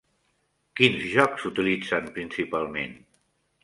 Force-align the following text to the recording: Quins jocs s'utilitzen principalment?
Quins 0.79 1.05
jocs 1.13 1.45
s'utilitzen 1.45 2.11
principalment? 2.19 3.01